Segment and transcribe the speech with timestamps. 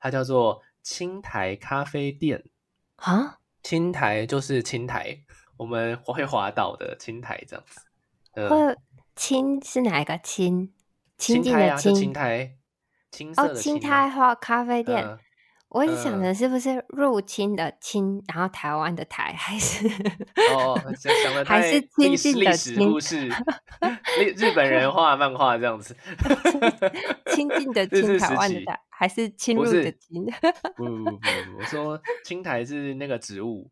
[0.00, 2.42] 它叫做青苔咖啡店。
[2.96, 5.20] 啊，青苔就是青苔，
[5.56, 7.80] 我们会滑倒的青苔这样子。
[8.32, 8.76] 呃，或
[9.14, 10.72] 青是哪一个青？
[11.16, 12.12] 青苔啊，青。
[12.12, 12.56] 苔，
[13.10, 15.18] 青色哦，的青青啊苔花咖啡店。
[15.70, 19.86] 嗯我一直想嗯着是不是入侵的侵，然后台湾的台，还是
[20.52, 23.28] 哦，想想的还是亲近的亲故 事，
[24.18, 25.96] 日日本人画漫画这样子。
[27.32, 30.26] 亲近的日亲，台湾的台，还是侵不入的是侵？
[30.74, 31.18] 不不不
[31.58, 33.70] 我说青苔是那个植物，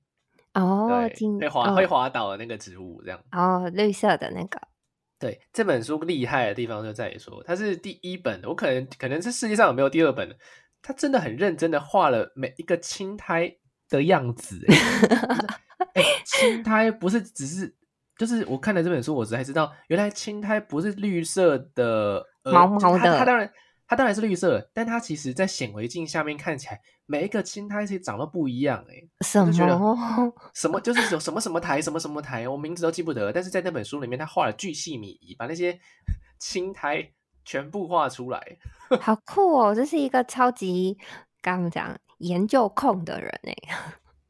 [0.54, 3.20] 哦，对，金会滑哦会滑倒的那个植物这样。
[3.32, 4.60] 哦，绿色的那个，
[5.18, 10.28] 对这本书厉害的地方就在于说，它是第一本，我可能可能是世界上有没有第二本
[10.82, 13.56] 的，它真的很认真的画了每一个青苔
[13.88, 14.58] 的样子。
[15.94, 17.74] 哎，青苔不是只是，
[18.16, 23.50] 就是我看了这本书，我才知道，原来青苔不是绿色的，呃、毛毛的它它当然
[23.86, 29.08] 它当然是绿色，但它其实在显微镜下面看起来，每一个青苔其实长得不一样、欸。
[29.24, 30.32] 什么？
[30.52, 33.32] 什么就是有什么什么苔什么什么苔，我名字都记不得。
[33.32, 35.78] 但是在那本书里面，他画了巨细靡遗，把那些
[36.38, 37.08] 青苔
[37.48, 38.58] 全部画出来。
[39.00, 39.74] 好酷哦！
[39.74, 40.98] 这是一个超级
[41.40, 43.54] 刚刚讲研究控的人哎。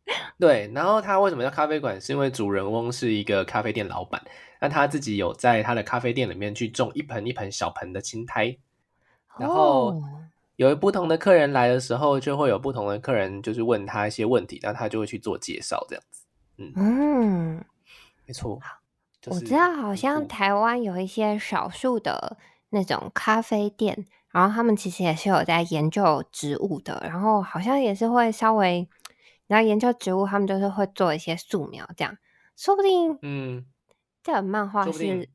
[0.39, 2.01] 对，然后他为什么叫咖啡馆？
[2.01, 4.23] 是因为主人翁是一个咖啡店老板，
[4.61, 8.57] 那他自己有在他的咖啡店里面去种一盆一盆小盆的青苔，
[9.37, 10.03] 然后哦
[10.55, 16.25] 有不同的客人来的时候，就会有不同的客人就是问他一些问题，那他就会去做介绍，这样子。
[16.57, 17.65] 嗯，
[18.25, 18.61] 没错，
[19.21, 22.37] 就是我知道好像台湾有一些少数的
[22.71, 28.89] 那种咖啡店，然后他们其实也是有在研究植物的，然后好像也是会稍微，
[29.47, 32.17] 然后研究植物，他们就是会做一些素描，这样
[32.57, 33.67] 说不定嗯，
[34.23, 35.29] 这本漫画是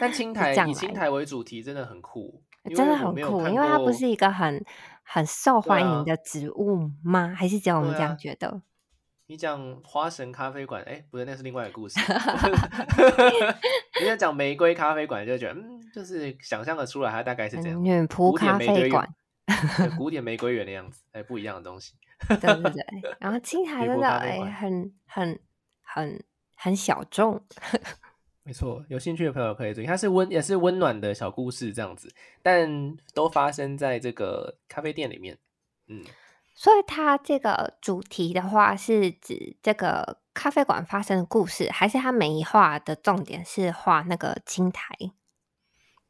[0.00, 2.42] 但青 苔以青苔为主题真的很酷，
[2.74, 4.64] 真的很酷，因为它不是一个很
[5.02, 7.34] 很受欢迎的植物吗？
[7.36, 8.60] 还是只有我们这样觉得？
[9.28, 11.98] 你讲花神咖啡馆，哎，不对，那是另外一个故事。
[14.00, 17.82] 你在讲玫瑰咖啡馆，就觉得嗯，就是想象的出来，它大概是这样。
[17.82, 19.08] 嗯女仆古典咖玫瑰园啡馆，
[19.98, 21.94] 古典玫瑰园的样子，哎，不一样的东西。
[22.28, 23.16] 对对对。
[23.18, 25.40] 然后青苔女仆真的哎，很很
[25.82, 27.44] 很很小众，
[28.44, 32.08] 没错，有兴趣的朋友可以注意，它是温也是温暖的小故事这样子，
[32.44, 35.36] 但都发生在这个咖啡店里面。
[35.88, 36.04] 嗯，
[36.56, 44.96] 所以它这个主题的话，是指这个咖啡馆发生的故事，还是它每一画的重点是画那个青苔？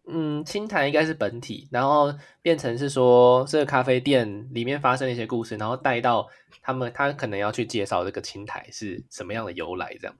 [0.09, 6.29] 嗯，青苔应该是本体，然后变成是说这个咖啡店里面发生的一些故事，然后带到
[6.63, 10.17] 他们他可能要去介绍这个青苔是什么样的由来，这样。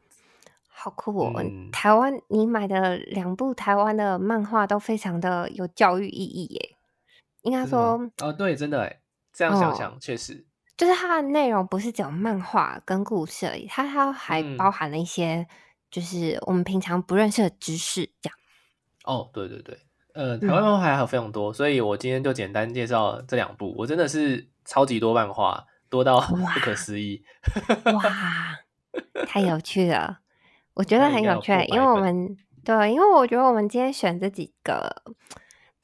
[0.67, 1.33] 好酷哦！
[1.39, 6.77] 嗯台湾你买的两部台湾的漫画都非常的有教育意义耶。
[7.43, 8.99] 应该说，哦，对，真的哎，
[9.37, 10.47] 这样想哦想，确实，
[10.79, 15.47] 就是它的内容不是只有漫画跟故事而已，它它还嗯包含了一些
[15.91, 18.39] 就是我们平常不认识的知识，这样。
[19.05, 19.79] 哦，对对对，
[20.15, 27.23] 呃，嗯台湾漫画还有非常多，所以我今天就简单介绍这两部，我真的是超级多漫画，多到不可思议。
[27.93, 28.03] 哇，
[29.29, 30.21] 太有趣了！
[30.73, 35.03] 我觉得很有趣，因为我们对，因为我觉得我们今天选这几个，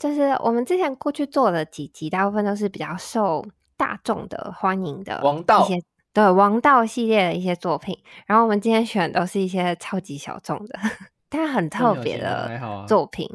[0.03, 3.47] 就是我们之前过去做的几集，大部分都是比较受
[3.77, 5.81] 大众的欢迎的王道一些
[6.13, 7.97] 对王道系列的一些作品，
[8.27, 10.77] 然后我们今天选的都是一些超级小众的，
[11.31, 13.31] 但很特别的作品。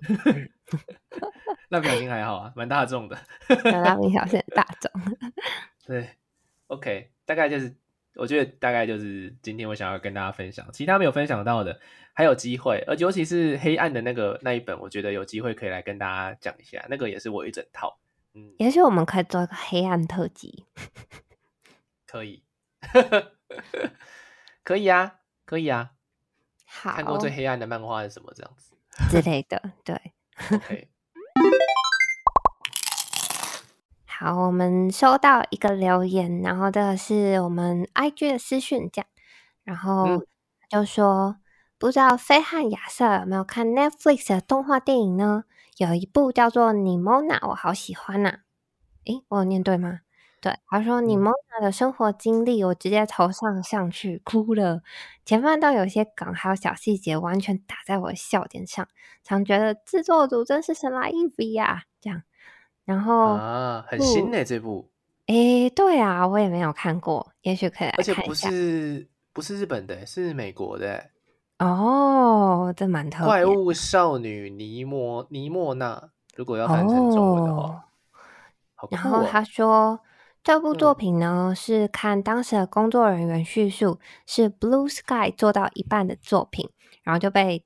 [1.71, 3.17] 那表情还好啊，蛮大众的。
[3.47, 4.91] 对，蜡笔小新很大众。
[5.87, 6.09] 对
[6.67, 7.73] ，OK，大概就是，
[8.17, 11.79] 我觉得大概就是今天我想要跟大家分享，其他没有分享到的，
[12.13, 17.99] 还有机会，而尤其是黑暗的那个那一本，我觉得有机会可以来跟大家讲一下，那个也是我一整套，
[18.33, 20.65] 嗯，也许我们可以做一个黑暗特辑。
[22.05, 22.43] 可以，
[24.63, 25.91] 可以啊，可以啊，
[26.65, 28.33] 好，看过最黑暗的漫画是什么？
[28.35, 28.73] 这样子
[29.09, 29.95] 之类的，对。
[30.53, 30.89] OK，
[34.19, 39.07] 好，我们收到一个留言，然后这个是我们 IG 的私讯，这样，
[39.63, 40.25] 然后嗯
[40.67, 41.37] 就说、
[41.77, 45.43] 不知道飞汉亚瑟有没有看 Netflix 的动画电影呢？
[45.77, 48.39] 有一部叫做《你 Mona》，我好喜欢呐、
[49.05, 49.99] 诶，我有念对吗？
[50.41, 54.81] 对，他说你嗯 Mona 的生活经历，我直接头上上去哭了。
[55.25, 58.87] 前半段有些梗还有小细节，完全打在我的笑点上，
[59.23, 62.23] 常觉得制作组真是神来一笔呀、这样。
[62.87, 64.89] 然后啊，很新呢、这部，
[65.25, 68.33] 诶，对啊，我也没有看过，也许可以来而且不。
[68.33, 71.11] 是不是日本的，是美国的。
[71.59, 77.89] 哦，这蛮特别怪物少女尼莫尼莫娜，如果要翻成中文的话，
[78.89, 79.27] 然后哦！
[79.29, 79.99] 他说，
[80.41, 86.69] 这部作嗯品呢、是看当时的工作人员叙述，是 Blue Sky 做到一半的作品，
[87.03, 87.65] 然后就被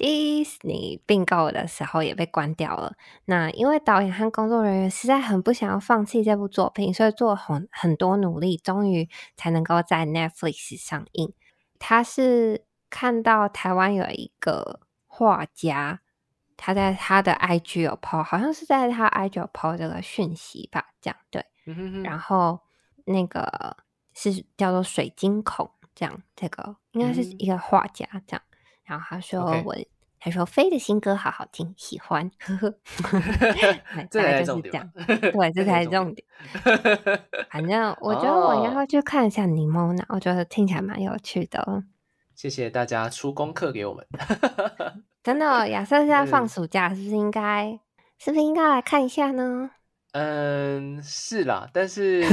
[0.00, 2.94] Disney 并购的时候也被关掉了。
[3.26, 9.06] 那因为导演和工作人员实在很不想要放弃这部作品，所以做了很很多努力，终于
[9.36, 11.34] 才能够在 Netflix 上映。
[11.78, 16.00] 他是看到台湾有一个画家，
[16.56, 21.44] 他在他的 IG 有 po，好像是在他 IG 有 po 这个讯息吧，这样对。
[22.02, 22.60] 然后
[23.04, 23.76] 那个
[24.14, 28.42] 是叫做水晶孔，这样这个应该是嗯一个画家这样。
[28.90, 29.76] 然后他说我，
[30.18, 32.74] 他说飞的新歌好好听，喜欢，呵呵。
[34.10, 34.92] 对这才是重点。
[35.06, 36.26] 对，这才是重点。
[37.48, 41.84] 反正我觉得我应该哦会去看一下柠檬呢，我觉得听起来蛮有趣的。
[42.34, 44.04] 谢谢大家出功课给我们。
[45.22, 47.78] 真的，亚瑟现在放嗯暑假，是不是应该，
[48.18, 49.70] 是不是应该来看一下呢？
[50.12, 52.24] 嗯，是啦，但是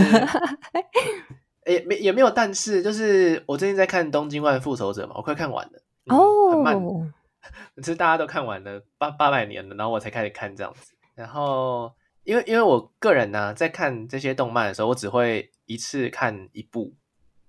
[1.68, 5.80] 也没也没有，但是就是我最近在看《东京万复仇者》嘛，我快看完了。
[6.16, 7.14] 嗯很慢，
[7.84, 10.94] 是大家都看完了八八百年了，然后我才开始看这样子。
[11.16, 11.92] 然后
[12.24, 16.94] 因为因为我个人呢、在看这些动漫的时候，我只会一次看一部，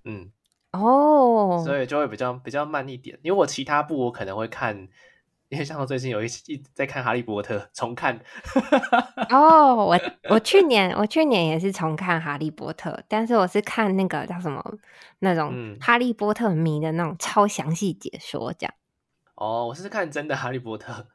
[0.05, 0.31] 嗯，
[0.73, 3.19] 哦，所以就会比较比较慢一点。
[3.23, 4.89] 因为我其他部我可能会看，
[5.49, 8.21] 因为像我最近有一一直在看《哈利波特》重看，
[9.31, 9.99] 哦，我
[10.29, 14.63] 我去年我去年也是重看《哈利波特》，但是我是看那个叫什么
[15.21, 18.75] 那种嗯《哈利波特》迷的那种超详细解说，这样。
[19.37, 21.07] 哦，我是看真的《哈利波特》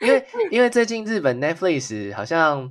[0.00, 2.68] 因为因为最近日本 Netflix 好像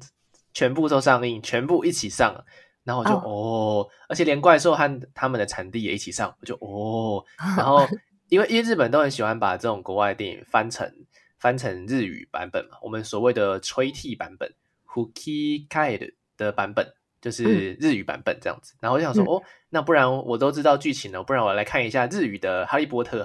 [0.53, 2.43] 全部都上映，全部一起上，
[2.83, 3.21] 然后我就哦。
[3.23, 7.23] 哦而且连怪兽和他们的产地也一起上，我就哦，
[7.55, 7.87] 然后
[8.31, 10.89] 因为因为日本都很喜欢把这种国外电影翻成
[11.37, 14.49] 翻成日语版本嘛，我们所谓的吹替版本
[14.87, 16.93] Huki kaid） 的版本。
[17.21, 23.23] 就是日语版本这样子，然后我就想说，嗯哦，那不然我都知道剧情了，不然我来看一下日语的《哈利波特》。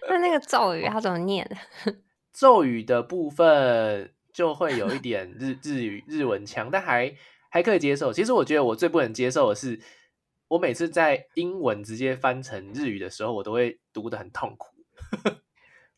[0.10, 1.48] 那那个咒语它怎么念？
[2.34, 7.14] 咒语的部分就会有一点日日语日文腔，但还
[7.48, 8.12] 还可以接受。
[8.12, 9.78] 其实我觉得我最不能接受的是，
[10.48, 14.74] 我每次在英文直接翻成日语的时候，我都会读的很痛苦，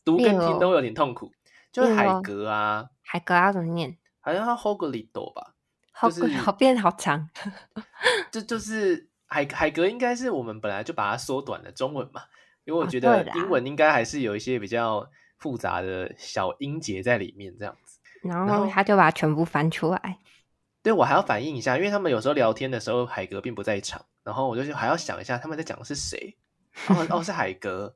[0.04, 1.32] 读跟听都有点痛苦。
[1.72, 3.96] 就是海格啊，海格要怎么念？
[4.20, 5.54] 好像它 Hoglito 吧，
[5.92, 7.30] 好就是好变好长。
[8.32, 12.22] 这就是海海格应该是我们本来就把它缩短了中文嘛，
[12.64, 15.08] 因为我哦觉得英文应该还是有一些比较
[15.38, 18.00] 复杂的小音节在里面，这样子。
[18.22, 20.18] 然后他就把它全部翻出来。
[20.82, 26.36] 对我还要反映一下，因为他们有时候聊天的时候，海格并不在场，然后我就还要想一下他们在讲的是谁。
[26.88, 27.94] 哦哦，是海哥，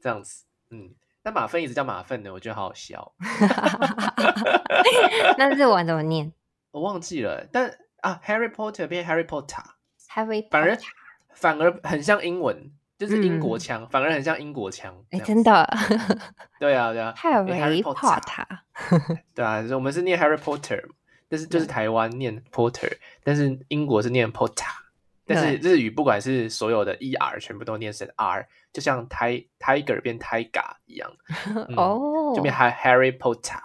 [0.00, 0.94] 这样子，嗯。
[1.22, 3.12] 那马粪一直叫马粪的，我觉得好好笑。
[5.36, 6.32] 那日文怎么念
[6.70, 7.68] 我忘记了，但
[8.02, 10.80] 啊，Harry Potter 变 Harry Potter，？Harry 反而 Potter
[11.34, 14.94] 反而很像英文，就是英国嗯腔，反而很像英国腔。
[15.10, 15.68] 哎，真，的
[16.60, 18.46] 对啊，对啊诶 Harry Potter，Potter。
[19.34, 20.80] 对啊，我们是念 Harry Potter，
[21.28, 22.92] 但是就是台湾念 Porter，
[23.22, 24.64] 但是英国是念 Potter，
[25.24, 31.10] 但是日语不管是所有的 er 全部都念成 r，就像 ti tiger 变 tiger 一样，
[31.68, 33.58] 嗯哦，就变 Ha- Harry Potter。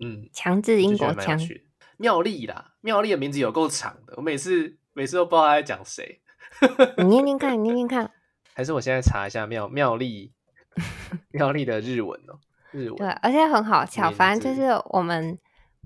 [0.00, 1.16] 嗯， 强制英国腔。
[1.16, 1.60] 得蛮有趣的。
[1.96, 6.20] 妙丽啦，妙丽的名字有够长的，我每次每次都不知道她在讲谁。
[6.98, 8.10] 你念念看，你念念看。
[8.54, 10.32] 还是我现在查一下妙妙丽
[11.32, 12.38] 妙丽的日文哦，
[12.74, 14.10] 日文对，而且很好笑。
[14.10, 15.38] 反正就是我们，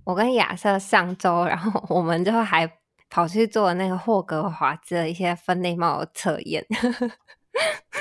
[0.05, 2.67] 我跟亚瑟上周，然后我们就还
[3.11, 6.67] 跑去做那个霍格华兹的一些分类帽的测验。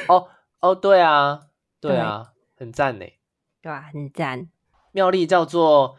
[0.07, 0.27] 哦
[0.61, 1.41] 哦，对啊，
[1.81, 3.05] 对啊，很赞呢。
[3.61, 3.89] 对啊？
[3.93, 4.47] 很赞。
[4.93, 5.97] 妙丽叫做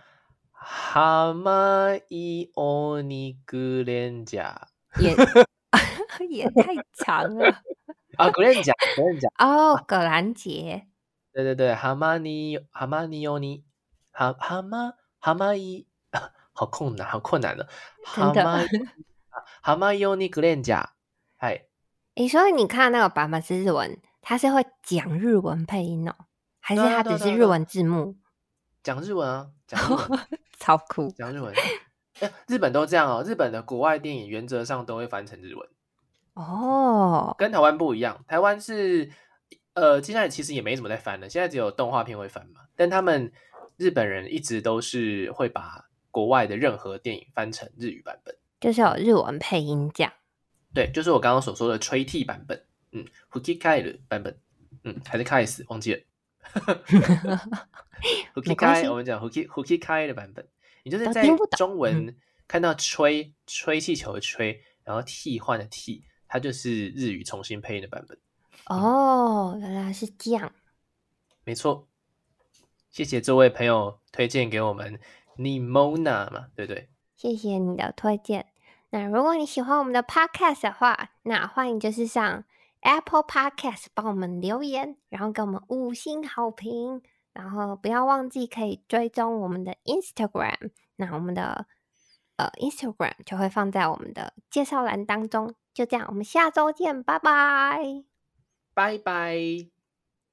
[0.50, 4.68] 哈玛伊欧尼格莲甲
[4.99, 5.14] 也
[6.28, 7.47] 也太长了
[8.16, 10.87] 啊，格兰杰，格兰杰，哦，葛兰杰。
[11.38, 13.64] 对对对，哈马尼哈马尼欧尼
[14.11, 17.68] 哈哈玛哈马伊，啊 好困难，好困难的，
[18.04, 18.59] 哈真的玛
[19.62, 20.95] 哈马伊欧尼格莲甲，
[21.37, 21.66] 嗨，
[22.16, 26.12] 诶，所以你看那个版本是日文，他是会讲日文配音哦，
[26.59, 28.16] 还是对啊它对啊对啊对啊只是日文字幕？
[28.83, 30.18] 讲日文啊，讲日文。
[30.59, 31.54] 超酷讲日文。
[32.21, 35.68] 哎日本都这样哦，日本的国外电影原则上都会翻成日文，
[36.35, 37.33] 哦！
[37.38, 38.25] 跟台湾不一样。
[38.26, 39.09] 台湾是
[39.79, 42.63] 呃，现在其实也没怎么在翻了，现在只有动画片会翻嘛。
[42.75, 43.33] 但他们
[43.77, 48.37] 日本人一直都是会把国外的任何电影翻成日语版本。
[48.61, 50.13] 就是有日文配音这样。
[50.75, 54.39] 对，就是我刚刚所说的吹替版本，嗯 h u k i k a i 的版本，
[54.83, 56.01] 嗯，还是 k a i s 忘记了。
[58.35, 60.47] Huki Kai，我们讲 Huki Huki 开的版本，
[60.83, 62.17] 你就是在中文
[62.47, 68.17] 看到吹吹气球的吹，然后替换的替，它就是日语重新配音的版本。
[68.67, 70.53] 哦，原来是这样。
[71.45, 71.87] 没错，
[72.91, 75.00] 谢谢这位朋友推荐给我们
[75.37, 76.91] Nimona 嘛，对不对？
[77.17, 78.47] 谢谢你的推荐。
[78.91, 82.45] 那如果你喜欢我们的 podcast 的话，那欢迎就是上
[82.81, 90.71] Apple Podcast 帮我们留言，然后给我们五星好评，然后不要忘记可以追踪我们的 Instagram。
[90.97, 91.67] 那我们的
[92.37, 95.55] 呃 Instagram 就会放在我们的介绍栏当中。
[95.75, 98.08] 就这样，我们下周见，拜拜。
[98.79, 99.37] 拜拜。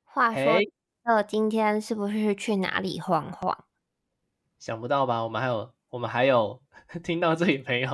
[0.04, 0.72] 话说嘿，
[1.02, 3.66] 呃，今天是不是去哪里晃晃？
[4.60, 5.24] 想不到吧？
[5.24, 6.62] 我们还有，我们还有
[7.04, 7.90] 听到这里朋友，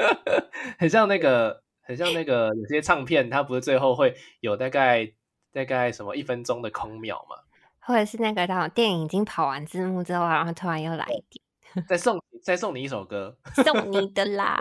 [0.80, 5.12] 很像那个，很像那个有些唱片，它不是最后会有大概
[5.52, 7.36] 大概什么一分钟的空秒嘛？
[7.80, 14.58] 或者是那个那种电影已经跑完字幕之后，然后突然又来一点， 再送再送你一首歌，送你的啦。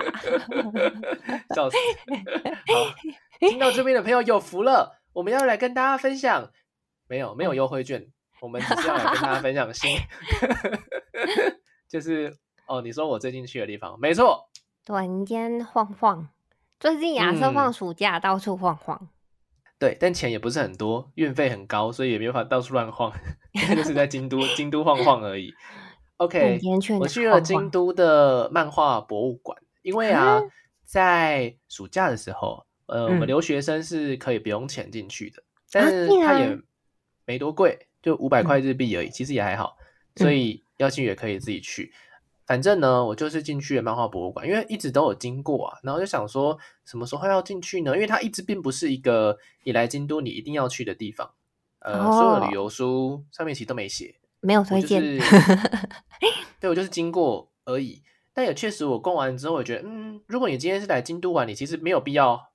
[1.56, 1.77] 笑死！
[1.77, 2.94] 好，
[3.39, 6.51] 听到这边的朋友有福了，我们要来跟大家分享，
[7.08, 8.05] 没有没有优惠券，
[8.41, 9.98] 我们只是要来跟大家分享新
[11.88, 12.36] 就是
[12.67, 14.50] 哦，你说我最近去的地方，没错，
[14.84, 16.27] 对，你今天晃晃，
[16.79, 19.10] 最近亚瑟嗯放暑假，到处晃晃。
[19.79, 23.12] 对，但钱也不是很多，运费很高，所以也没办法到处乱晃，
[23.67, 25.53] 那 就是在京都京都晃晃而已。
[26.17, 26.60] OK，
[27.00, 30.39] 我去了京都的漫画博物馆，因为啊，
[30.86, 36.55] 在暑假的时候，呃，我们嗯留学生是可以不用钱进去的，但是它也
[37.25, 39.75] 没多贵，就五百嗯块日币而已，其实也还好，
[40.15, 41.91] 所嗯以要进也可以自己去。
[42.45, 47.95] 反正呢，我就是进去了漫画博物馆，因为一直都有经过啊，然后就想说什么时候要进去呢？
[47.95, 51.31] 因为它一直并不是一个你来京都你一定要去的地方，
[51.79, 55.19] 呃，所有哦旅游书上面其实都没写，没有推荐，是
[56.62, 58.03] 对我就是经过而已。
[58.35, 62.52] 但也确实，我逛完之后，我觉得，嗯，如果你今天是来京都玩，你其实没有必要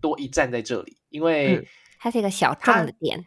[0.00, 1.66] 多一站在这里，因为嗯
[1.98, 3.26] 它是一个小众它的店。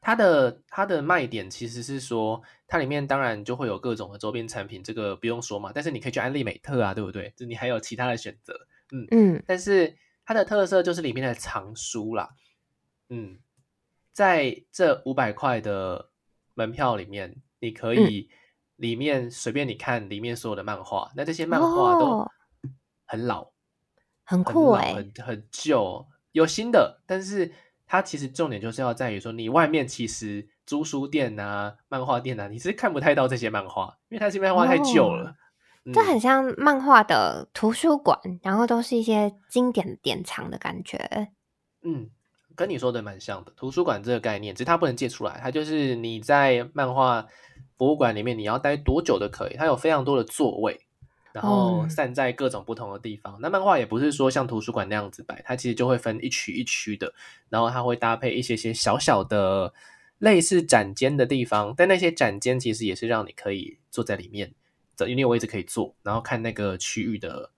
[0.00, 5.72] 它的它的卖点其实是说，它里面当然就会有各种的周边产品，这个不用说嘛。
[5.74, 7.32] 但是你可以去安利美特啊，对不对？
[7.36, 8.54] 就你还有其他的选择，
[8.92, 9.06] 嗯。
[9.10, 12.30] 嗯，但是它的特色就是里面的藏书啦，
[13.08, 13.40] 嗯，
[14.12, 16.10] 在这五百块的
[16.54, 18.30] 门票里面，你可嗯以
[18.76, 22.30] 里面随便你看里面所有的漫画，那这些漫画都哦
[23.04, 23.50] 很老，很
[24.28, 24.92] 很，酷哎。
[24.94, 27.50] 很很旧，有新的，但是
[27.86, 35.34] 它其实重点就是要在于说，你外面其实租书店啊、漫画店啊，你是看不太到这些漫画，因为它这边漫画太旧了。
[35.94, 41.30] 这嗯很像漫画的图书馆，然后都是一些经典的典藏的感觉。
[41.82, 42.10] 嗯，
[42.54, 43.52] 跟你说的蛮像的。
[43.56, 47.26] 图书馆这个概念，只是它不能借出来，它就是你在漫画
[47.78, 49.56] 博物馆里面，你要待多久都可以。
[49.56, 50.78] 它有非常多的座位，
[51.32, 53.38] 然后哦散在各种不同的地方。
[53.40, 57.12] 那漫画也不是说像图书馆那样子摆，它其实就会分一区一区的，
[57.48, 59.72] 然后它会搭配一些些小小的
[60.18, 64.52] 类似展间的地方，但那些展间其实也是让你可以坐在里面，
[64.96, 67.50] 找因为我一直可以坐，然后看那个区域的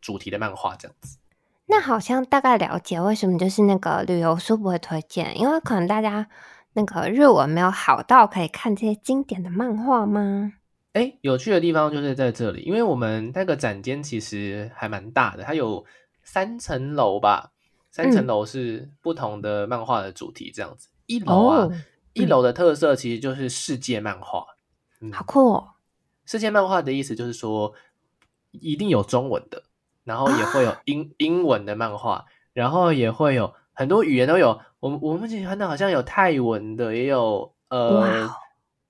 [0.00, 1.18] 主题的漫画这样子。
[1.66, 6.28] 那好像大概了解为什么就是那个旅游书不会推荐，因为可能大家
[6.74, 10.52] 那个日文没有好到可以看这些经典的漫画吗？
[10.92, 15.84] 哎，有趣的地方就是在这里，因为我们那个展间其实还蛮大的，它有
[16.22, 17.52] 三层楼吧，
[17.90, 20.88] 三层嗯楼是不同的漫画的主题这样子。
[21.06, 21.72] 一楼啊，哦，
[22.12, 24.46] 一楼的特色其实就是世界漫画。
[25.00, 25.68] 嗯，好酷哦！
[26.26, 27.74] 世界漫画的意思就是说，
[28.52, 29.64] 一定有中文的，
[30.04, 34.60] 然后也会有英、英文的漫画，然后也会有很多语言都有。
[34.78, 38.30] 我们我们之前看到好像有泰文的，也有呃哦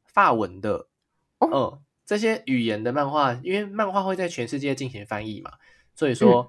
[0.04, 0.86] 法文的，
[1.38, 5.52] 哦嗯，这些语言的漫画，因为漫画会在全世界进行翻译嘛，
[5.94, 6.48] 所以说、嗯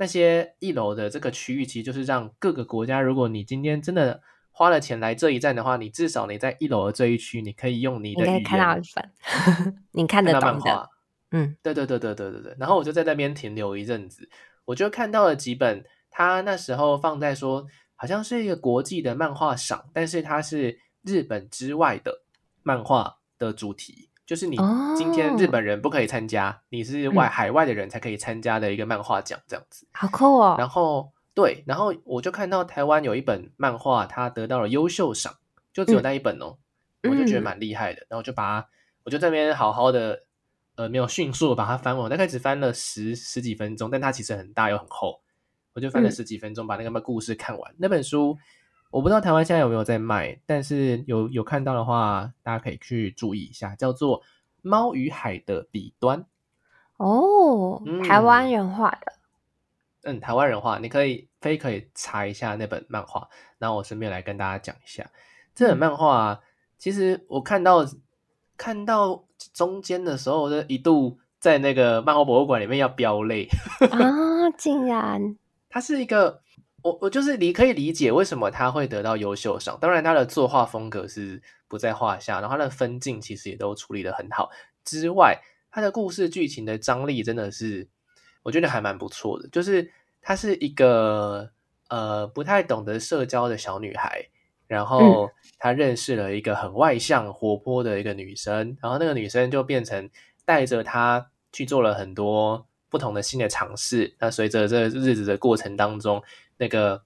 [0.00, 10.60] 那些一楼的这个区域，其实就是让各个国家，如果你今天真的花了钱来这一站的话，你至少你在一楼的这一区，你可以用你的语言看到一本， 你看得懂的。
[10.60, 10.88] 画。
[11.32, 12.56] 嗯，对对对对对对对。
[12.60, 14.30] 然后我就在那边停留一阵子，
[14.66, 17.66] 我就看到了几本他那时候放在说，
[17.96, 22.22] 好像是一个国际的漫画赏，但是它是日本之外的
[22.62, 24.58] 漫画的主题，就是你
[24.94, 29.86] 今天日哦本人不可以参加，你是外嗯海外的人才可以参加的一个漫画奖这样子。
[29.90, 30.54] 好酷哦！
[30.58, 35.34] 然后对，然后我就看到台湾有一本漫画，它得到了优秀赏，
[35.72, 36.58] 就只有嗯那一本哦，
[37.04, 38.06] 我就觉得嗯蛮厉害的。
[38.10, 38.68] 然后就把它，
[39.04, 40.24] 我就这边好好的，
[40.74, 45.22] 呃，没有迅速把它翻完，我大概只翻了十十几分钟，但它其实很大又很厚，
[45.72, 47.74] 我就翻了嗯十几分钟把那个故事看完。
[47.78, 48.36] 那本书
[48.90, 54.20] 我不知道台湾现在有没有在卖，但是有有看到的话，大家可以去注意一下，叫做
[54.62, 56.20] 《猫与海的彼端》。
[56.96, 59.12] 哦，台湾人画的。
[60.04, 63.28] 嗯，台湾人画，你可以非可以查一下那本漫画，
[63.58, 65.08] 然后我顺便来跟大家讲一下
[65.54, 66.40] 这本漫画。
[66.78, 67.84] 其实我看到
[68.56, 73.48] 看到中间的时候，我就一度在那个漫画博物馆里面要飙泪
[73.90, 74.48] 啊！
[74.56, 75.36] 竟然，
[75.68, 76.40] 它是一个
[76.88, 79.78] 我我就是你可以理解为什么他会得到优秀赏。
[79.80, 84.50] 当然，他的作画风格是不在话下，然后他的分镜其实也都处理的很好。
[84.84, 85.40] 之外，
[85.70, 87.88] 他的故事剧情的张力真的是。
[88.44, 89.90] 我觉得还蛮不错的，就是
[90.22, 91.50] 她是一个
[91.88, 94.24] 呃不太懂得社交的小女孩，
[94.66, 95.28] 然后
[95.58, 100.08] 她认识了一个很外向活泼的一个女生，然后那个女生就变成
[100.46, 104.14] 带着她去做了很多不同的新的尝试。
[104.18, 106.22] 那随着这日子的过程当中，
[106.58, 107.02] 那个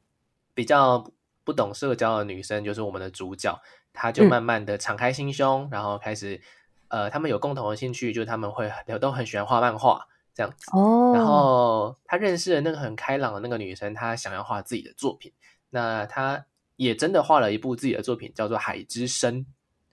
[0.54, 1.08] 比较
[1.44, 3.56] 不懂社交的女生，就是我们的主角，
[3.92, 6.40] 她就慢慢的敞开心胸，然后开始
[6.88, 8.68] 呃，他们有共同的兴趣，就是他们会
[9.00, 10.08] 都很喜欢画漫画。
[10.34, 10.64] 这样子，
[11.12, 15.30] 然后他认识了那个很开朗的那个女生，她想要画自己的作品，
[15.68, 19.40] 那她也真的画了一部自己的作品，叫做《海之声》，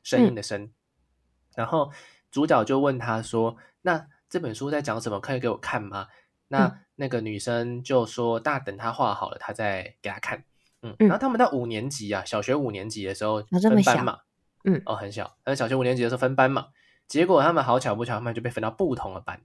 [0.02, 0.72] 声音的声。
[1.56, 1.92] 然后
[2.32, 5.20] 主角就问她说：“那这本书在讲什么？
[5.20, 6.08] 可以给我看吗？”
[6.50, 10.44] 那那个女生就说：“大等她画好了，她再给她看。”
[10.82, 14.20] 嗯，然后他们到五年级啊，小学五年级的时候分班嘛，
[14.64, 16.68] 嗯，哦，很小，那小学五年级的时候分班嘛，
[17.06, 19.42] 结果他们好巧不巧，他们就被分到不同的班。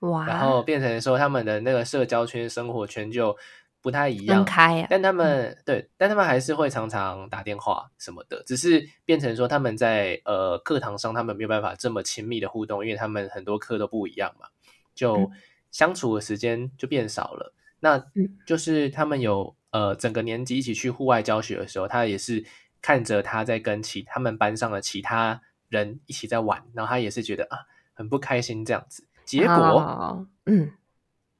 [0.00, 3.36] 哇然后变成说他们的那个社交圈、生活圈就
[3.80, 4.84] 不太一样，开。
[4.90, 14.48] 但他们对，但他们还是会常常打电话什么的，只是变成说他们在呃课堂上他们没有办法这么亲密的互动，因为他们很多课都不一样嘛，
[14.96, 15.30] 就
[15.72, 17.52] 相处的时间就变少了。
[17.80, 18.00] 那
[18.46, 22.44] 就是他们有呃整个年级一起去户外教学的时候，他也是
[22.80, 27.58] 看着他在跟其他们班上的其他人一起在玩，然后他也是觉得啊
[27.92, 29.04] 很不开心这样子。
[29.24, 30.72] 结果，嗯，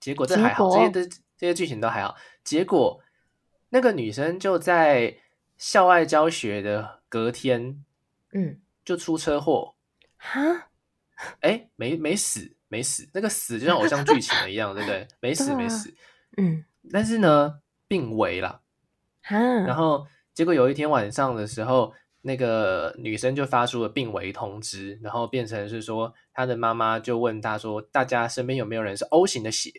[0.01, 2.16] 结果这还好，这些的这些剧情都还好。
[2.42, 3.01] 结果
[3.68, 5.16] 那个女生就在
[5.59, 7.85] 校外教学的隔天，
[8.33, 9.75] 嗯，就出车祸。
[10.16, 10.71] 哈，
[11.40, 15.06] 哎，没没死，没死，那个死就像偶像剧情的一样，对不对？
[15.20, 15.94] 没死，没死。
[16.38, 18.62] 嗯，但是呢，病危了。
[19.22, 21.92] 哈，然后结果有一天晚上的时候。
[22.24, 29.72] 那个女生就发出了病危通知，然后变成是说，她的妈妈就问她说：“大家身边有没有人是 O 型的血？”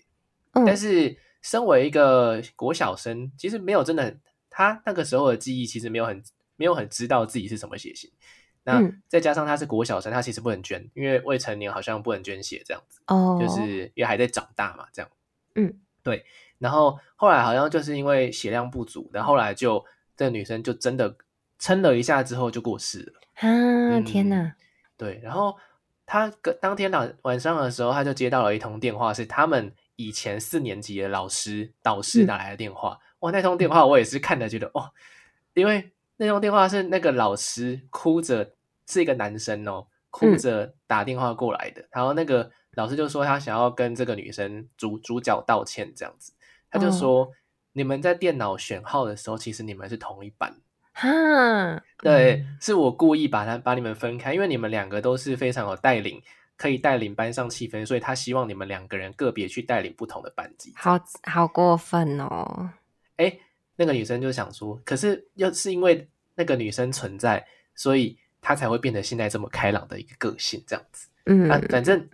[0.52, 6.22] 但是身为一个国小生，其实没有真的很，他那个时候的记忆其实没有很
[6.58, 8.12] 没有很知道自己是什么血型。
[8.64, 13.02] 那再加上他是国小生，他其实不能捐，因为未成年好像不能捐血这样子。
[13.08, 15.12] 哦，就是因为还在长大嘛，这样。
[15.56, 16.26] 嗯，对。
[16.58, 19.84] 然后后来好像就是因为血量不足，然后来就
[20.16, 21.16] 这个女生就真的。
[21.60, 24.02] 撑了一下之后就过世了啊！
[24.02, 24.54] 天哪，
[24.98, 25.56] 对，然后
[26.06, 33.00] 他跟当天晚晚上的时候，他就接到了一通电话，是他们以前四年级的老师导师打来的电话。
[33.20, 34.92] 哇，那通电话我也是看的，觉得哦，
[35.54, 38.54] 因为那通电话是那个老师哭着，
[38.88, 41.86] 是一个男生哦，哭着打电话过来的。
[41.92, 46.34] 然后那个老师就说他想要跟这个女生主主角道歉，这样子，
[46.70, 47.32] 他就说
[47.74, 50.56] 你们在电脑选号的时候，其实你们是同一班。
[50.96, 51.10] 哈，
[51.98, 56.22] 对，是我故意把他把你们分开，因为你们两个都是非常有带领，
[56.56, 60.72] 可以带领班上气氛，所以他希望你们两个人个别去带领不同的班级。
[60.76, 62.70] 好好过分哦！
[63.18, 63.40] 哎，
[63.76, 71.08] 那个女生就想说，可是又是因为那个女生存在，所以她才会变得现在这么开朗的一个个性，这样子。
[71.26, 72.10] 嗯，啊，反正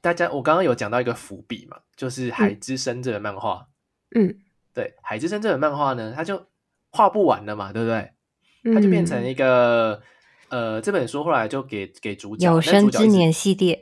[0.00, 3.66] 大家我刚刚有讲到一个伏笔嘛，就是《海之声》这本漫画。
[4.14, 4.34] 嗯，
[4.72, 6.46] 对，《海之声》这本漫画呢，它就
[6.90, 8.12] 画不完了嘛，对不对？
[8.72, 10.00] 它就变成一个，
[10.48, 13.80] 呃，这本书后来就给给主角有生之年系列，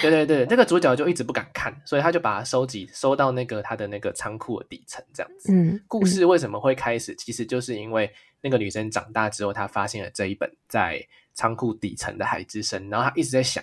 [0.00, 5.52] 对对对，那个主角就一直不敢看，所以他就把它收集收到那个他的那个仓库的底层，这样子。
[5.52, 7.14] 嗯，故事为什么会开始？
[7.16, 11.00] 其实就是因为那个女生长大之后，她发现了这一本在
[11.34, 13.62] 仓库底层的海之声，然后她一直在想，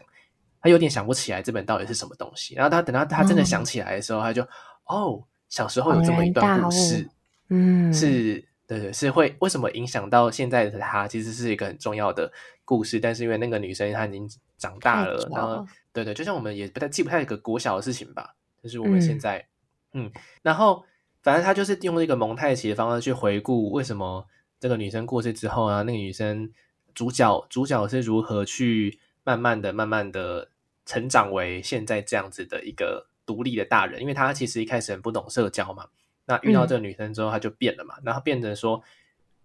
[0.61, 2.55] 她有点想不起来这本到底是什么东西。
[2.55, 4.41] 然后她等到她真的想起来的时候，她就
[4.85, 7.09] 哦，小时候有这么一段故事，
[7.49, 8.43] 嗯，是。
[8.67, 11.07] 对对，是会为什么影响到现在的她？
[11.07, 12.31] 其实是一个很重要的
[12.63, 15.63] 故事，但是因为那个女生她已经长大了，然后
[15.95, 19.47] 对对，就像我们也不太记不太一个国小的事情吧，就是我们现在
[19.93, 20.83] 嗯，然后
[21.21, 24.27] 反正他就是用一个蒙太奇的方式去回顾为什么
[24.59, 26.51] 这个女生过世之后啊，那个女生
[26.93, 30.49] 主角主角是如何去慢慢的、慢慢的
[30.85, 35.87] 成长为现在这样子的一个独立的大人，因为他其实一开始很不懂社交嘛。
[36.25, 37.95] 那遇到这个女生之后，他就变了嘛。
[38.03, 38.83] 然后变成说，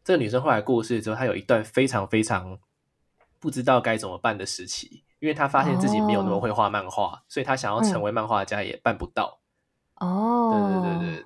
[0.03, 2.59] 这个女生后来过世之后，她有一段非常非常
[3.39, 9.39] 不知道该怎么办的时期，因为他发现自己没有那么会画漫画，所以他想要成为漫画家也办不到。
[9.97, 11.25] 哦，对对对对，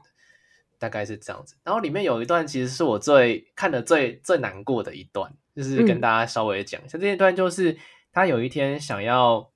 [0.78, 1.56] 大概是这样子。
[1.62, 6.98] 然后里面有一段其实是我最看的最最难过的一段，就是跟大家稍微讲一下。
[6.98, 7.78] 这一段就是
[8.12, 9.48] 他有一天想要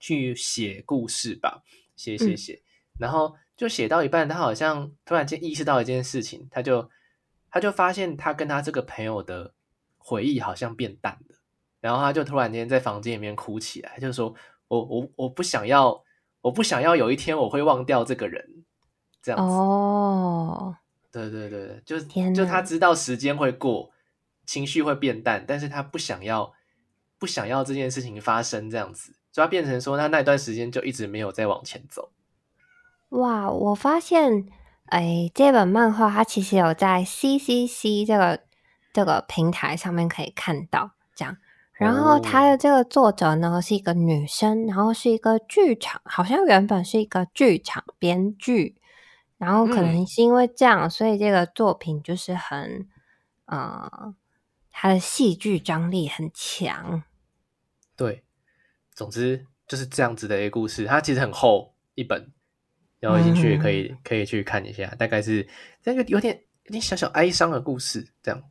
[0.00, 1.62] 去写故事吧，
[1.94, 2.62] 写写写，
[2.98, 6.88] 然后就写到一半，他好像突然间意识到一件事情，他就
[7.50, 9.52] 他就发现他跟他这个朋友的
[9.98, 11.36] 回忆好像变淡了，
[11.82, 14.34] 然后他就突然间在房间里面哭起来，就说
[14.68, 16.02] ：“我我我不想要。”
[16.42, 18.44] 我不想要有一天我会忘掉这个人，
[19.22, 19.54] 这样子。
[19.54, 20.74] 哦，
[21.12, 23.92] 对对对，就是就他知道时间会过，
[24.44, 26.52] 情绪会变淡，但是他不想要
[27.16, 32.10] 不想要这件事情发生，这样子，所以他变成说他那段时间就一直没有再往前走。
[33.10, 34.48] 哇，我发现，
[34.86, 38.40] 哎，这本漫画它其实有在 CCC 这个
[38.92, 40.90] 这个平台上面可以看到。
[41.82, 48.76] 然后它的这个作者呢是一个女生，然后是一个剧场，好像原本是一个剧场编剧，
[49.36, 52.88] 然后可能是因为这样，所以这个作品就是很，
[53.46, 54.14] 呃，
[54.70, 57.02] 他的戏剧张力很强。
[57.96, 58.22] 对，
[58.94, 62.30] 总之就是这样子的一个故事，它其实很厚一本，
[63.00, 65.48] 然后进去也可以可以去看一下，大概是
[65.82, 68.42] 这个有点有点小小哀伤的故事，这样。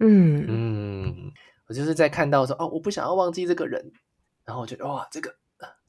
[0.00, 1.32] 嗯嗯。
[1.74, 3.90] 我就是在看到说哦，我不想要忘记这个人，
[4.44, 5.34] 然后我觉得哇，这个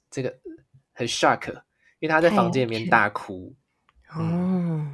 [0.10, 0.36] 这个
[0.94, 1.52] 很 shock，
[2.00, 3.56] 因为他在房间里面大哭。
[4.10, 4.88] 哦，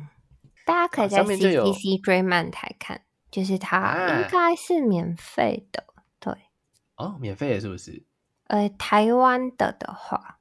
[0.65, 5.85] 大家可以在 C T C 追漫台看，就是它应该是免费的，
[6.19, 6.33] 对。
[6.97, 8.03] 哦，免费的是不是？
[8.47, 10.39] 呃，台湾的的话，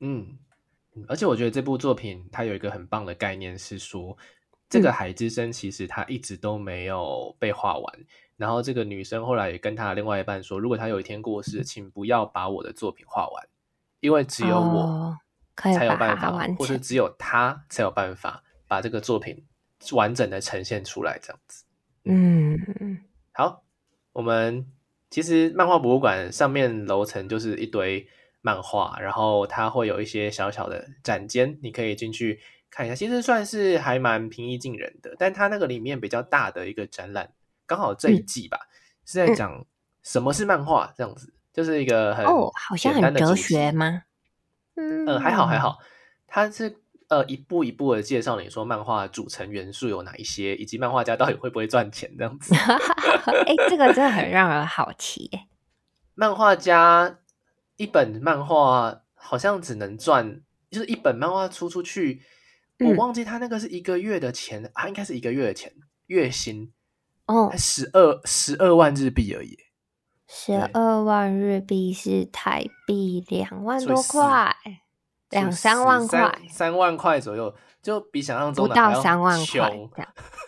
[0.00, 0.38] 嗯，
[1.08, 4.18] 而且我觉得这部作品它有一个很棒的概念是说，
[4.68, 7.98] 这个海之声其实它一直都没有被画完。
[8.36, 13.48] 然后这个女生后来也跟她另外一半说，如果她有一天过世，请不要把我的作品画完，
[14.00, 15.16] 因为只有我
[15.56, 19.42] 才有办法，或者只有他才有办法把这个作品
[19.92, 21.64] 完整的呈现出来，这样子。
[22.04, 22.58] 嗯，
[23.32, 23.62] 好，
[24.12, 24.66] 我们
[25.08, 28.06] 其实漫画博物馆上面楼层就是一堆
[28.42, 32.38] 漫画，然后它会有一些小小的展间，你可以进去
[32.76, 35.16] 看一下，其实算是还蛮平易近人的。
[35.18, 37.32] 但它那个里面比较大的一个展览。
[37.64, 38.58] 刚好这一季吧，
[39.06, 39.64] 是在讲
[40.02, 44.02] 什么是漫画这样子，就是一个很哦，好像很哲学吗？
[44.74, 45.78] 嗯，还好还好，
[46.26, 46.76] 它是
[47.08, 52.54] 呃一步一步的介绍你说漫画组成元素有哪一些，以及漫画家到底会不会赚钱这样子。
[53.26, 55.30] 哎，这个真的很让人好奇。
[56.14, 57.18] 漫画家
[57.76, 62.22] 一本漫画好像只能赚，就是一本漫画出出去，
[62.80, 65.72] 我忘记他那个是一个月的钱，他应该是一个月的钱
[66.06, 66.72] 月薪。
[67.26, 69.56] 哦，十二十二万日币而已，
[70.28, 74.54] 十二万日币是台币两万多块，
[75.30, 79.68] 两三万块，三万块左右，就比想象中不到三万块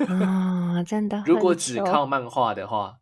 [0.06, 0.80] 啊！
[0.84, 2.98] 真的， 如果只靠漫画的话，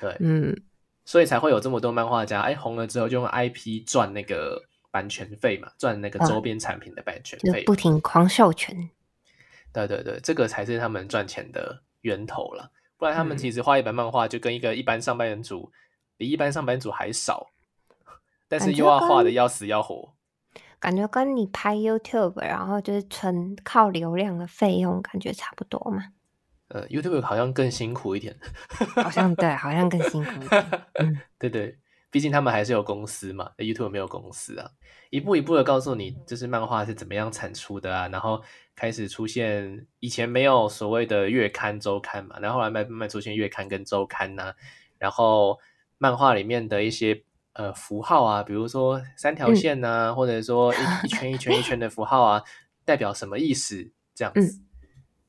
[0.00, 0.60] 对，嗯，
[1.04, 4.60] 所以才会有这么多漫画家，哎，红了之后就用 IP 赚那个
[4.92, 8.88] 版权费嘛，赚那个周边产品的版权费，不停狂授权。
[9.72, 12.70] 对对对，这个才是他们赚钱的源头了。
[12.96, 15.72] 不然他们其实画一本漫画就跟一个一般上班族
[16.16, 17.50] 比一般上班族还少，
[18.48, 20.14] 但是又要画的要死要活，
[20.78, 26.12] 感觉跟你拍 YouTube 然后就是纯靠流量的费用感觉差不多嘛。
[26.68, 28.36] 呃，YouTube 好像更辛苦一点，
[28.94, 30.30] 好像对，好像更辛苦。
[30.94, 31.78] 嗯， 对对，
[32.12, 34.70] 毕竟他们还是有公司嘛，YouTube 没有公司啊。
[35.10, 38.42] 一步一步的告诉你，就是漫画是怎么样产出的啊，然后
[38.74, 44.54] 开始出现以前没有所谓的月刊周刊嘛，然后后来慢慢出现月刊跟周刊呐，
[44.98, 45.58] 然后
[45.98, 52.42] 漫画里面的一些呃符号啊，比如说三条线呐，或者说一一圈一圈一圈的符号啊，
[52.84, 54.60] 代表什么意思这样子，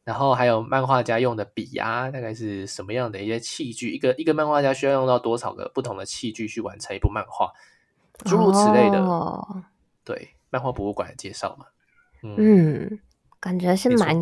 [0.03, 7.51] 然后还有漫画家用的笔啊，大概是什么样的一些器具，一个一个漫画家需要用到多少个不同的器具去完成一部漫画，
[8.25, 8.99] 诸如此类的。
[8.99, 9.63] 哦
[10.03, 11.65] 对，漫画博物馆的介绍嘛，
[12.21, 12.99] 嗯，
[13.39, 14.19] 感觉是蛮，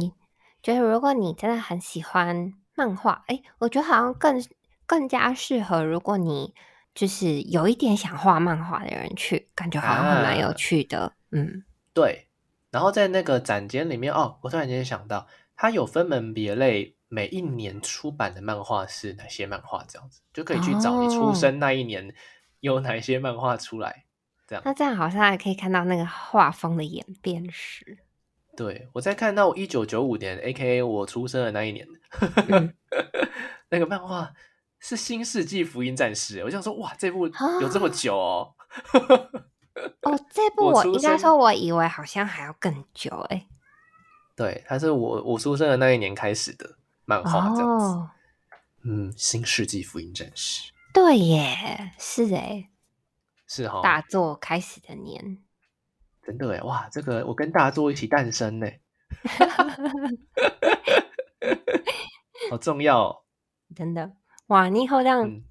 [0.61, 4.43] 就是如果你真的很喜欢漫画，哎，我觉得好像更
[4.85, 6.53] 更加适合，如果你
[6.93, 11.63] 就是有一点想画漫画的人去，感觉好像还蛮有趣的，嗯，
[11.93, 12.27] 对。
[12.69, 15.27] 然后在那个展间里面，哦，我突然间想到，
[15.61, 22.15] 它有分门别类，每一年出版的漫画是哪些漫画，这样子就可以去找你出生那一年
[22.61, 24.05] 有哪些漫画出来。
[24.47, 27.99] 这样那这样好像还可以看到那个画风的演变史。
[28.57, 31.87] 对，我在看到一九九五年，A K A 我出生的那一年。
[33.69, 34.33] 那个漫画
[34.79, 37.27] 是《新世纪福音战士》，我想说哇，这部
[37.61, 38.55] 有这么久哦。
[40.01, 43.45] 哦，这部 我应该说，我以为好像还要更久哎。
[44.35, 47.85] 对，它是我我出生的那一年开始的漫画，这样子。
[48.83, 50.71] 嗯，《新世纪福音战士》。
[50.93, 52.69] 对耶，是哎，
[53.47, 55.37] 是哈，大作开始的年。
[56.23, 58.67] 真的哎，哇，这个我跟大作一起诞生呢，
[62.49, 63.21] 好重要哦。
[63.75, 64.13] 真的
[64.47, 65.41] 哇，你以后这样，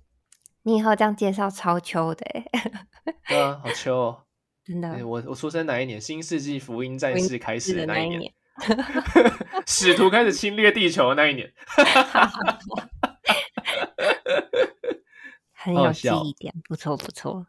[0.63, 2.45] 你以后这样介绍超秋的哎。
[3.29, 4.25] 对啊，好秋哦。
[4.65, 6.01] 真的，我我出生哪一年？
[6.01, 8.33] 新世纪福音战士开始的那一年。
[9.67, 11.53] 使徒开始侵略地球那一年，
[15.53, 17.47] 很有记忆点，不错不错，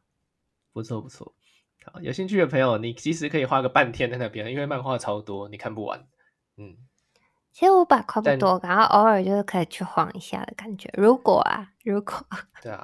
[0.73, 1.33] 不错不错。
[1.85, 6.07] 好，有兴趣的朋友，你其实可以花个半天在那边，因为漫画超多，你看不完。
[6.57, 6.77] 嗯，
[7.51, 10.89] 其实五百块不多，然后偶尔就是可以去晃一下的感觉。
[10.97, 12.13] 如果啊， 如果
[12.61, 12.83] 对啊，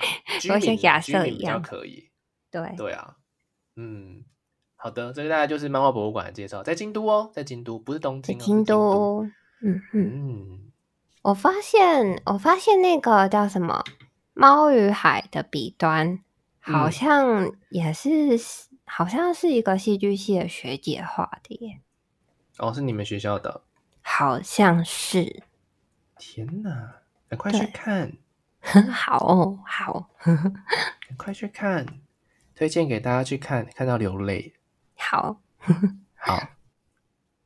[0.50, 2.10] 我像亚瑟一样可以。
[2.50, 3.18] 对对啊，
[3.76, 4.24] 嗯。
[4.80, 9.28] 好的，这个大概就是漫画博物馆的介绍，在京都哦，在京都，不是东京，京都。
[9.60, 10.72] 嗯嗯，
[11.24, 13.84] 我发现，我发现那个叫什么
[14.34, 16.20] 《猫与海》的笔端，
[16.60, 18.40] 好像也是，
[18.86, 21.82] 好像是一个戏剧系的学姐画的耶。
[22.60, 23.64] 哦，是你们学校的？
[24.04, 25.44] 好像是。
[26.20, 28.14] 天哪，赶快去看！
[28.92, 31.84] 好哦，好， 赶快去看，
[32.54, 34.54] 推荐给大家去看，看到流泪。
[34.98, 35.42] 好
[36.18, 36.40] 好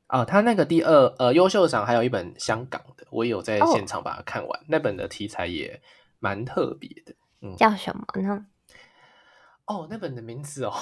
[0.08, 4.60] 哦，他那个第二呃优秀赏还有一本香港的，我也有在现场把它看完。
[4.68, 5.82] 那本的题材也
[6.20, 8.46] 蛮特别的，嗯，叫什么呢？
[9.66, 10.74] 哦，那本的名字哦，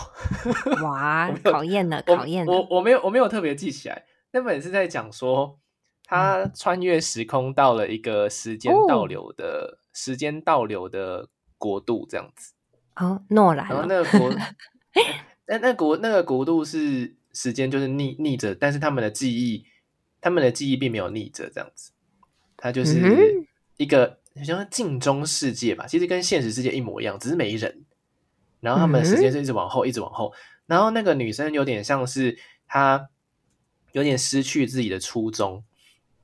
[0.83, 4.05] 哇，考验了，考验了，我我没有我没有特别记起来。
[4.31, 5.59] 那本是在讲说
[6.05, 11.27] 他穿越时空到了一个时间倒流的时间倒流的
[11.59, 12.53] 国度，这样子。
[12.95, 14.31] 哦，诺兰，然后那个国。
[15.49, 19.65] 那那国那个国度是时间就是逆逆着，但是他们的记忆，
[20.21, 21.91] 他们的记忆并没有逆着，这样子，
[22.55, 23.43] 它就是
[23.77, 27.83] 一个好像镜中世界吧，其实跟现实世界一模一样，只是没人。
[28.59, 30.31] 然后他们的时间是一直往后，一直往后。
[30.67, 33.09] 然后那个女生有点像是她
[33.93, 35.63] 有点失去自己的初衷，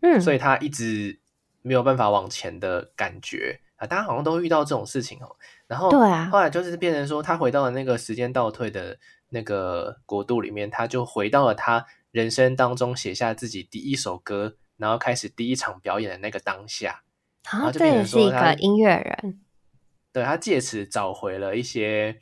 [0.02, 1.20] 嗯，所以她一直
[1.64, 3.88] 没有办法往前的感觉啊。
[3.88, 5.36] 大家好像都遇到这种事情哦。
[5.66, 8.96] 然后对啊，后来就是变成说，她回到了那个时间倒退的。
[9.36, 17.04] 那个国度里面，他就回到了他人生当中写下自己第一首歌，然后开始第一场表演的那个当下，
[17.52, 19.42] 然后就变成是一个音乐人。
[20.14, 22.22] 对他借此找回了一些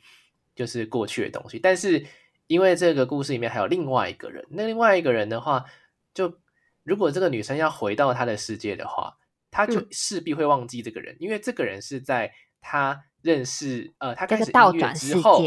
[0.56, 2.04] 就是过去的东西，但是
[2.48, 5.64] 因为这个故事里面还有另外一个人，那另外一个人的话，
[6.12, 6.40] 就
[6.82, 9.16] 如果这个女生要回到他的世界的话，
[9.52, 15.40] 他就势必会忘记这个人，因为这个人是在他认识呃他开始音乐之后。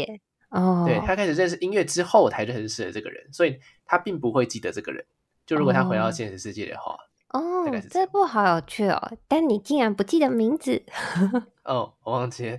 [0.50, 5.04] 哦，对他开始认识音乐之后才认识了这个人，所以他并不会记得这个人。
[5.46, 6.98] 就如果他回到现实世界的话，
[7.30, 9.12] 哦，这部好有趣哦！
[9.26, 10.82] 但你竟然不记得名字？
[11.64, 12.58] 哦，我忘记，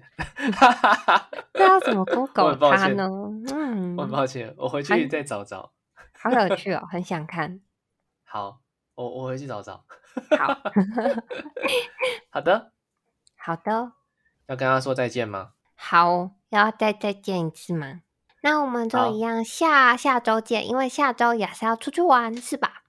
[1.54, 3.10] 这要怎么 Google 他呢？
[3.52, 5.72] 嗯，我很抱歉，我回去再找找。
[6.14, 7.60] 好有趣哦，很想看。
[8.24, 8.62] 好，
[8.94, 9.84] 我我回去找找。
[10.38, 10.62] 好，
[12.30, 12.72] 好的，
[13.36, 13.94] 好的。
[14.48, 15.52] 要跟他说再见吗？
[15.76, 18.02] 好，要再再见一次吗？
[18.42, 22.84] 那我们就一样，下下周见，因为下周也是要出去玩，是吧？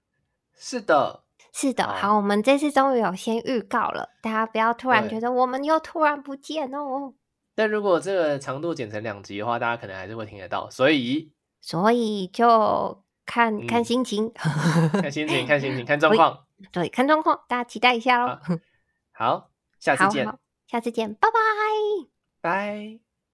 [0.56, 1.88] 是的，是的。
[1.96, 7.14] 好，我们这次终于有先预告了，大家不要突然觉得我们又突然不见哦。
[7.54, 14.32] 但如果这个长度剪成两集的话，大家可能还是会听得到，所以所以就看看心情，
[15.02, 18.38] 看心情，看心情，看状况， 对，看状况，大家期待一下喽。
[19.12, 20.32] 好，下次见，
[20.68, 21.38] 下次见，拜拜。
[22.40, 23.09] 拜。